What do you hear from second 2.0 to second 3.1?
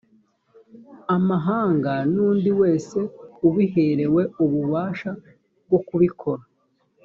nundi wese